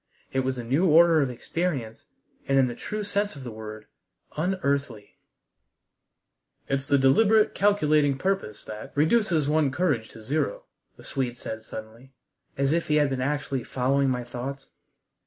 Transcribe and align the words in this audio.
It 0.33 0.39
was 0.39 0.57
a 0.57 0.63
new 0.63 0.87
order 0.87 1.21
of 1.21 1.29
experience, 1.29 2.07
and 2.47 2.57
in 2.57 2.65
the 2.65 2.73
true 2.73 3.03
sense 3.03 3.35
of 3.35 3.43
the 3.43 3.51
word 3.51 3.85
unearthly. 4.35 5.19
"It's 6.67 6.87
the 6.87 6.97
deliberate, 6.97 7.53
calculating 7.53 8.17
purpose 8.17 8.65
that 8.65 8.93
reduces 8.95 9.47
one's 9.47 9.75
courage 9.75 10.09
to 10.09 10.23
zero," 10.23 10.63
the 10.97 11.03
Swede 11.03 11.37
said 11.37 11.61
suddenly, 11.61 12.13
as 12.57 12.71
if 12.71 12.87
he 12.87 12.95
had 12.95 13.11
been 13.11 13.21
actually 13.21 13.63
following 13.63 14.09
my 14.09 14.23
thoughts. 14.23 14.71